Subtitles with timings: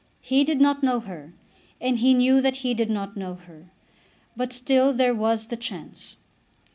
[0.21, 1.35] He did not know her,
[1.79, 3.67] and he knew that he did not know her;
[4.35, 6.15] but still there was the chance.